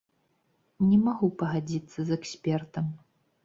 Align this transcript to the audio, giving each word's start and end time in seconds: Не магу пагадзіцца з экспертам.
Не 0.87 0.97
магу 1.03 1.29
пагадзіцца 1.43 1.99
з 2.11 2.19
экспертам. 2.19 2.93